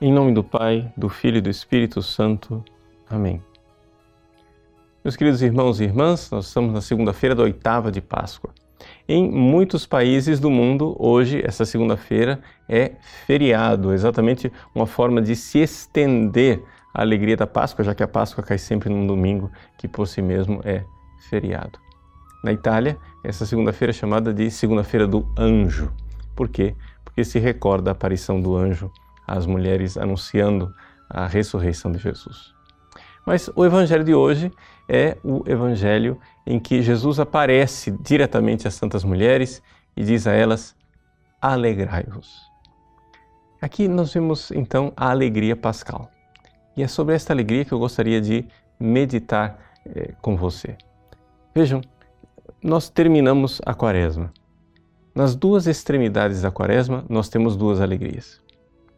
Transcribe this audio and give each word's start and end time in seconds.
Em 0.00 0.12
nome 0.12 0.32
do 0.32 0.42
Pai, 0.42 0.92
do 0.96 1.08
Filho 1.08 1.38
e 1.38 1.40
do 1.40 1.48
Espírito 1.48 2.02
Santo. 2.02 2.64
Amém. 3.08 3.40
Meus 5.04 5.14
queridos 5.14 5.40
irmãos 5.40 5.80
e 5.80 5.84
irmãs, 5.84 6.28
nós 6.32 6.48
estamos 6.48 6.74
na 6.74 6.80
segunda-feira 6.80 7.32
da 7.32 7.44
oitava 7.44 7.92
de 7.92 8.00
Páscoa. 8.00 8.52
Em 9.08 9.30
muitos 9.30 9.86
países 9.86 10.40
do 10.40 10.50
mundo, 10.50 10.96
hoje, 10.98 11.40
essa 11.44 11.64
segunda-feira, 11.64 12.40
é 12.68 12.96
feriado, 13.24 13.92
exatamente 13.92 14.52
uma 14.74 14.84
forma 14.84 15.22
de 15.22 15.36
se 15.36 15.60
estender 15.60 16.60
a 16.92 17.02
alegria 17.02 17.36
da 17.36 17.46
Páscoa, 17.46 17.84
já 17.84 17.94
que 17.94 18.02
a 18.02 18.08
Páscoa 18.08 18.42
cai 18.42 18.58
sempre 18.58 18.88
num 18.88 19.06
domingo, 19.06 19.48
que 19.78 19.86
por 19.86 20.08
si 20.08 20.20
mesmo 20.20 20.60
é 20.64 20.84
feriado. 21.30 21.78
Na 22.42 22.52
Itália, 22.52 22.98
essa 23.22 23.46
segunda-feira 23.46 23.92
é 23.92 23.94
chamada 23.94 24.34
de 24.34 24.50
Segunda-feira 24.50 25.06
do 25.06 25.24
Anjo. 25.38 25.92
Por 26.34 26.48
quê? 26.48 26.74
Porque 27.04 27.22
se 27.22 27.38
recorda 27.38 27.90
a 27.90 27.92
aparição 27.92 28.40
do 28.40 28.56
anjo 28.56 28.90
às 29.26 29.46
mulheres 29.46 29.96
anunciando 29.96 30.74
a 31.08 31.26
ressurreição 31.26 31.90
de 31.92 31.98
Jesus. 31.98 32.54
Mas 33.26 33.50
o 33.54 33.64
evangelho 33.64 34.04
de 34.04 34.14
hoje 34.14 34.50
é 34.88 35.16
o 35.24 35.42
evangelho 35.46 36.18
em 36.46 36.58
que 36.60 36.82
Jesus 36.82 37.18
aparece 37.18 37.90
diretamente 37.90 38.68
às 38.68 38.74
santas 38.74 39.02
mulheres 39.02 39.62
e 39.96 40.04
diz 40.04 40.26
a 40.26 40.32
elas: 40.32 40.76
Alegrai-vos. 41.40 42.42
Aqui 43.60 43.88
nós 43.88 44.12
vemos 44.12 44.50
então 44.50 44.92
a 44.96 45.10
alegria 45.10 45.56
pascal. 45.56 46.10
E 46.76 46.82
é 46.82 46.88
sobre 46.88 47.14
esta 47.14 47.32
alegria 47.32 47.64
que 47.64 47.72
eu 47.72 47.78
gostaria 47.78 48.20
de 48.20 48.46
meditar 48.78 49.58
eh, 49.86 50.12
com 50.20 50.36
você. 50.36 50.76
Vejam, 51.54 51.80
nós 52.62 52.90
terminamos 52.90 53.62
a 53.64 53.72
quaresma. 53.72 54.32
Nas 55.14 55.36
duas 55.36 55.66
extremidades 55.66 56.42
da 56.42 56.50
quaresma, 56.50 57.04
nós 57.08 57.28
temos 57.28 57.56
duas 57.56 57.80
alegrias: 57.80 58.42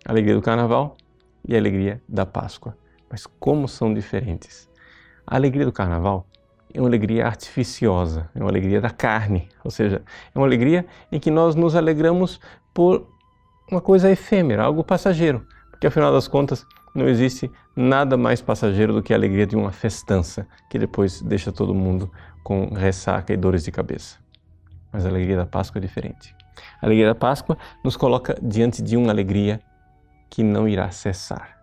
a 0.06 0.12
alegria 0.12 0.36
do 0.36 0.40
carnaval 0.40 0.96
e 1.46 1.54
a 1.54 1.58
alegria 1.58 2.00
da 2.08 2.24
Páscoa. 2.24 2.76
Mas 3.10 3.26
como 3.26 3.66
são 3.66 3.92
diferentes? 3.92 4.70
A 5.26 5.34
alegria 5.34 5.64
do 5.64 5.72
carnaval 5.72 6.26
é 6.72 6.80
uma 6.80 6.88
alegria 6.88 7.26
artificiosa, 7.26 8.30
é 8.32 8.38
uma 8.38 8.48
alegria 8.48 8.80
da 8.80 8.90
carne, 8.90 9.48
ou 9.64 9.70
seja, 9.70 10.02
é 10.32 10.38
uma 10.38 10.46
alegria 10.46 10.86
em 11.10 11.18
que 11.18 11.30
nós 11.30 11.56
nos 11.56 11.74
alegramos 11.74 12.40
por 12.72 13.08
uma 13.70 13.80
coisa 13.80 14.08
efêmera, 14.08 14.62
algo 14.62 14.84
passageiro, 14.84 15.44
porque 15.70 15.88
afinal 15.88 16.12
das 16.12 16.28
contas 16.28 16.64
não 16.94 17.08
existe 17.08 17.50
nada 17.74 18.16
mais 18.16 18.40
passageiro 18.40 18.92
do 18.92 19.02
que 19.02 19.12
a 19.12 19.16
alegria 19.16 19.46
de 19.46 19.56
uma 19.56 19.72
festança, 19.72 20.46
que 20.70 20.78
depois 20.78 21.20
deixa 21.20 21.50
todo 21.50 21.74
mundo 21.74 22.10
com 22.44 22.72
ressaca 22.72 23.32
e 23.32 23.36
dores 23.36 23.64
de 23.64 23.72
cabeça. 23.72 24.18
Mas 24.92 25.04
a 25.04 25.08
alegria 25.08 25.36
da 25.36 25.46
Páscoa 25.46 25.80
é 25.80 25.82
diferente. 25.82 26.34
A 26.80 26.86
alegria 26.86 27.08
da 27.08 27.14
Páscoa 27.14 27.58
nos 27.82 27.96
coloca 27.96 28.38
diante 28.40 28.80
de 28.82 28.96
uma 28.96 29.10
alegria 29.10 29.60
que 30.30 30.42
não 30.42 30.68
irá 30.68 30.90
cessar. 30.90 31.56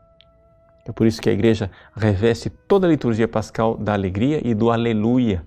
É 0.86 0.92
por 0.92 1.08
isso 1.08 1.22
que 1.22 1.30
a 1.30 1.33
igreja 1.33 1.72
reveste 1.95 2.50
toda 2.50 2.88
a 2.88 2.89
liturgia 2.89 3.28
pascal 3.28 3.78
da 3.78 3.94
alegria 3.94 4.45
e 4.45 4.53
do 4.53 4.70
aleluia 4.70 5.45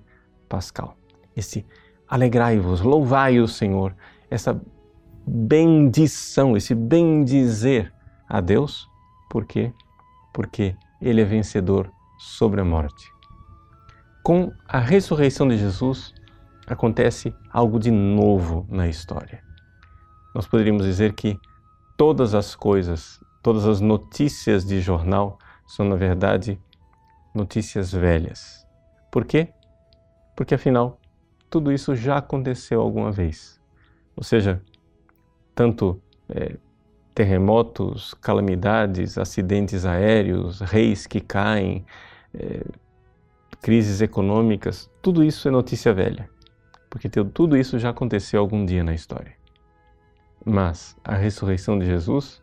pascal. 0.49 0.97
Esse 1.35 1.65
alegrai-vos, 2.07 2.81
louvai 2.81 3.39
o 3.39 3.47
Senhor, 3.47 3.95
essa 4.29 4.59
bendição, 5.25 6.57
esse 6.57 6.73
bendizer 6.73 7.93
a 8.27 8.41
Deus 8.41 8.89
por 9.29 9.45
quê? 9.45 9.73
Porque 10.33 10.75
ele 11.01 11.21
é 11.21 11.25
vencedor 11.25 11.91
sobre 12.17 12.61
a 12.61 12.65
morte. 12.65 13.11
Com 14.23 14.51
a 14.67 14.79
ressurreição 14.79 15.47
de 15.47 15.57
Jesus, 15.57 16.13
acontece 16.65 17.33
algo 17.51 17.79
de 17.79 17.91
novo 17.91 18.65
na 18.69 18.87
história. 18.87 19.43
Nós 20.33 20.47
poderíamos 20.47 20.85
dizer 20.85 21.13
que 21.13 21.39
todas 21.97 22.35
as 22.35 22.55
coisas, 22.55 23.19
todas 23.41 23.65
as 23.65 23.81
notícias 23.81 24.63
de 24.63 24.79
jornal 24.79 25.39
são, 25.65 25.85
na 25.85 25.95
verdade, 25.95 26.59
notícias 27.33 27.91
velhas. 27.91 28.65
Por 29.11 29.25
quê? 29.25 29.49
Porque 30.35 30.53
afinal, 30.55 30.99
tudo 31.49 31.71
isso 31.71 31.95
já 31.95 32.17
aconteceu 32.17 32.79
alguma 32.79 33.11
vez. 33.11 33.59
Ou 34.15 34.23
seja, 34.23 34.61
tanto 35.55 36.01
é, 36.29 36.55
terremotos, 37.15 38.13
calamidades, 38.15 39.17
acidentes 39.17 39.85
aéreos, 39.85 40.61
reis 40.61 41.07
que 41.07 41.19
caem, 41.19 41.85
é, 42.33 42.63
crises 43.61 44.01
econômicas, 44.01 44.89
tudo 45.01 45.23
isso 45.23 45.47
é 45.47 45.51
notícia 45.51 45.93
velha, 45.93 46.29
porque 46.89 47.09
tudo 47.09 47.57
isso 47.57 47.79
já 47.79 47.89
aconteceu 47.89 48.39
algum 48.39 48.65
dia 48.65 48.83
na 48.83 48.93
história. 48.93 49.36
Mas 50.49 50.95
a 51.03 51.13
ressurreição 51.13 51.77
de 51.77 51.85
Jesus, 51.85 52.41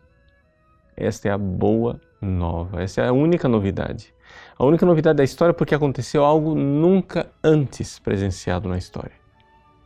esta 0.95 1.27
é 1.27 1.31
a 1.31 1.39
boa 1.39 1.99
nova, 2.21 2.83
essa 2.83 3.01
é 3.01 3.07
a 3.07 3.11
única 3.11 3.47
novidade. 3.47 4.13
A 4.59 4.63
única 4.63 4.85
novidade 4.85 5.17
da 5.17 5.23
história 5.23 5.55
porque 5.55 5.73
aconteceu 5.73 6.23
algo 6.23 6.53
nunca 6.53 7.31
antes 7.43 7.97
presenciado 7.97 8.69
na 8.69 8.77
história: 8.77 9.13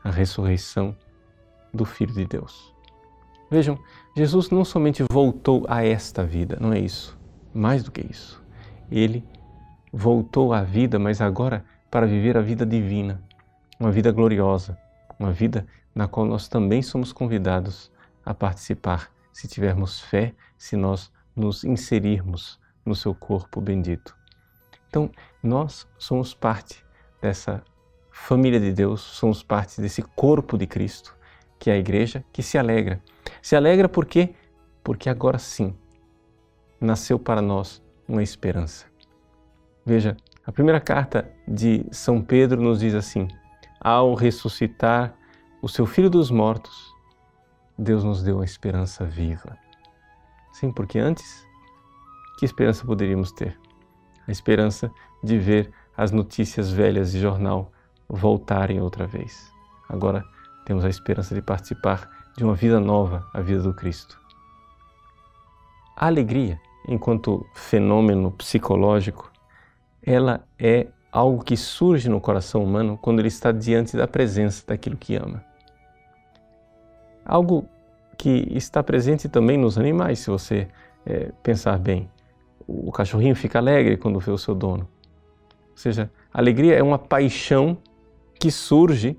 a 0.04 0.12
ressurreição 0.12 0.94
do 1.74 1.86
Filho 1.86 2.14
de 2.14 2.26
Deus. 2.26 2.76
Vejam, 3.50 3.80
Jesus 4.14 4.50
não 4.50 4.66
somente 4.66 5.02
voltou 5.10 5.66
a 5.70 5.86
esta 5.86 6.26
vida, 6.26 6.58
não 6.60 6.74
é 6.74 6.80
isso. 6.80 7.18
Mais 7.54 7.84
do 7.84 7.92
que 7.92 8.06
isso. 8.06 8.44
Ele 8.92 9.24
voltou 9.94 10.52
à 10.52 10.62
vida, 10.62 11.00
mas 11.00 11.22
agora 11.22 11.64
para 11.90 12.06
viver 12.06 12.36
a 12.36 12.42
vida 12.42 12.66
divina, 12.66 13.24
uma 13.80 13.94
vida 13.94 14.12
gloriosa, 14.12 14.78
uma 15.18 15.32
vida 15.32 15.66
na 15.96 16.06
qual 16.06 16.26
nós 16.26 16.50
também 16.50 16.82
somos 16.82 17.14
convidados 17.14 17.90
a 18.30 18.34
participar, 18.36 19.12
se 19.34 19.48
tivermos 19.48 20.00
fé, 20.00 20.36
se 20.56 20.76
nós 20.76 21.12
nos 21.36 21.64
inserirmos 21.64 22.60
no 22.86 22.94
seu 22.94 23.16
corpo 23.16 23.60
bendito. 23.60 24.16
Então, 24.88 25.10
nós 25.42 25.88
somos 25.98 26.32
parte 26.32 26.86
dessa 27.20 27.64
família 28.12 28.60
de 28.60 28.72
Deus, 28.72 29.02
somos 29.02 29.42
parte 29.42 29.82
desse 29.82 30.04
corpo 30.04 30.60
de 30.60 30.68
Cristo 30.68 31.18
que 31.58 31.72
é 31.72 31.74
a 31.74 31.78
igreja, 31.78 32.24
que 32.32 32.44
se 32.44 32.56
alegra. 32.56 33.02
Se 33.42 33.56
alegra 33.56 33.90
por 33.90 34.06
quê? 34.06 34.36
Porque 34.84 35.10
agora 35.10 35.40
sim 35.40 35.76
nasceu 36.80 37.18
para 37.18 37.42
nós 37.42 37.84
uma 38.08 38.22
esperança. 38.22 38.86
Veja, 39.84 40.16
a 40.46 40.52
primeira 40.52 40.80
carta 40.80 41.30
de 41.48 41.84
São 41.92 42.22
Pedro 42.22 42.62
nos 42.62 42.80
diz 42.80 42.94
assim: 42.94 43.28
ao 43.82 44.14
ressuscitar 44.14 45.16
o 45.64 45.68
seu 45.68 45.88
filho 45.88 46.12
dos 46.12 46.30
mortos, 46.30 46.94
Deus 47.82 48.04
nos 48.04 48.22
deu 48.22 48.42
a 48.42 48.44
esperança 48.44 49.06
viva. 49.06 49.58
Sim, 50.52 50.70
porque 50.70 51.00
antes, 51.00 51.48
que 52.38 52.44
esperança 52.44 52.86
poderíamos 52.86 53.32
ter? 53.32 53.58
A 54.28 54.32
esperança 54.32 54.92
de 55.24 55.38
ver 55.40 55.72
as 55.96 56.12
notícias 56.12 56.70
velhas 56.70 57.14
de 57.14 57.22
jornal 57.22 57.72
voltarem 58.10 58.82
outra 58.82 59.08
vez. 59.08 59.50
Agora, 59.88 60.26
temos 60.66 60.84
a 60.84 60.90
esperança 60.90 61.34
de 61.34 61.42
participar 61.42 62.10
de 62.36 62.44
uma 62.44 62.54
vida 62.54 62.82
nova, 62.82 63.26
a 63.34 63.40
vida 63.40 63.62
do 63.62 63.74
Cristo. 63.74 64.20
A 65.96 66.08
alegria, 66.08 66.60
enquanto 66.86 67.48
fenômeno 67.54 68.30
psicológico, 68.32 69.32
ela 70.04 70.46
é 70.60 70.90
algo 71.14 71.46
que 71.46 71.56
surge 71.56 72.10
no 72.10 72.20
coração 72.20 72.62
humano 72.62 73.00
quando 73.02 73.20
ele 73.20 73.30
está 73.30 73.54
diante 73.54 73.96
da 73.96 74.06
presença 74.06 74.68
daquilo 74.68 74.98
que 74.98 75.16
ama. 75.16 75.49
Algo 77.30 77.70
que 78.18 78.48
está 78.52 78.82
presente 78.82 79.30
também 79.30 79.56
nos 79.56 79.78
animais, 79.78 80.18
se 80.18 80.32
você 80.32 80.68
é, 81.06 81.32
pensar 81.44 81.78
bem. 81.78 82.10
O 82.68 82.92
cachorrinho 82.92 83.36
fica 83.36 83.60
alegre 83.60 83.98
quando 83.98 84.20
vê 84.20 84.32
o 84.32 84.38
seu 84.38 84.56
dono. 84.56 84.88
Ou 85.70 85.78
seja, 85.78 86.12
alegria 86.34 86.76
é 86.76 86.82
uma 86.82 86.98
paixão 86.98 87.78
que 88.40 88.50
surge 88.50 89.16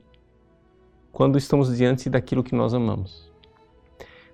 quando 1.12 1.38
estamos 1.38 1.76
diante 1.76 2.10
daquilo 2.10 2.42
que 2.42 2.54
nós 2.54 2.74
amamos. 2.74 3.30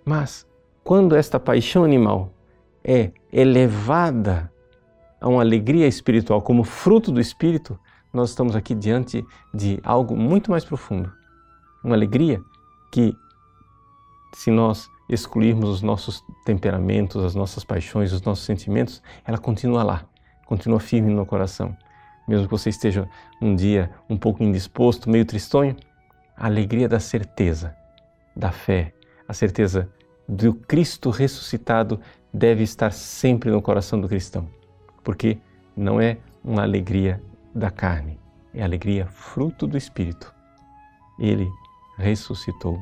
Mas 0.03 0.47
quando 0.83 1.15
esta 1.15 1.39
paixão 1.39 1.85
animal 1.85 2.33
é 2.83 3.11
elevada 3.31 4.51
a 5.21 5.29
uma 5.29 5.43
alegria 5.43 5.87
espiritual 5.87 6.41
como 6.41 6.65
fruto 6.65 7.13
do 7.13 7.21
espírito, 7.21 7.79
nós 8.11 8.31
estamos 8.31 8.57
aqui 8.57 8.75
diante 8.75 9.23
de 9.53 9.79
algo 9.83 10.17
muito 10.17 10.51
mais 10.51 10.65
profundo. 10.65 11.13
Uma 11.85 11.95
alegria 11.95 12.41
que, 12.91 13.15
se 14.35 14.51
nós 14.51 14.89
excluirmos 15.09 15.69
os 15.69 15.83
nossos 15.83 16.23
temperamentos, 16.45 17.25
as 17.25 17.35
nossas 17.35 17.65
paixões, 17.65 18.13
os 18.13 18.23
nossos 18.23 18.45
sentimentos, 18.45 19.03
ela 19.25 19.39
continua 19.39 19.83
lá, 19.83 20.05
continua 20.45 20.81
firme 20.81 21.13
no 21.13 21.25
coração. 21.25 21.77
Mesmo 22.27 22.47
que 22.47 22.51
você 22.51 22.71
esteja 22.71 23.09
um 23.41 23.55
dia 23.55 23.91
um 24.11 24.17
pouco 24.17 24.43
indisposto, 24.43 25.09
meio 25.09 25.25
tristonho, 25.25 25.77
a 26.37 26.47
alegria 26.47 26.89
da 26.89 26.99
certeza, 26.99 27.75
da 28.35 28.51
fé, 28.51 28.93
a 29.29 29.33
certeza 29.33 29.89
do 30.29 30.55
Cristo 30.55 31.11
ressuscitado 31.11 32.01
deve 32.33 32.63
estar 32.63 32.93
sempre 32.93 33.51
no 33.51 33.63
coração 33.63 34.01
do 34.01 34.09
cristão, 34.09 34.49
porque 35.05 35.39
não 35.77 36.01
é 36.01 36.19
uma 36.45 36.63
alegria 36.63 37.23
da 37.55 37.71
carne, 37.71 38.19
é 38.53 38.63
alegria 38.63 39.07
fruto 39.07 39.67
do 39.67 39.77
Espírito. 39.77 40.35
Ele 41.19 41.49
ressuscitou. 41.97 42.79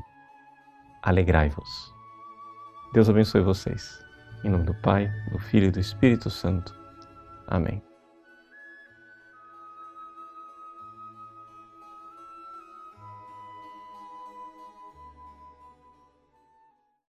Alegrai-vos. 1.05 1.95
Deus 2.95 3.11
abençoe 3.11 3.43
vocês. 3.43 4.03
Em 4.43 4.49
nome 4.49 4.65
do 4.65 4.75
Pai, 4.81 5.13
do 5.31 5.39
Filho 5.39 5.67
e 5.67 5.71
do 5.71 5.79
Espírito 5.79 6.31
Santo. 6.31 6.75
Amém. 7.47 7.83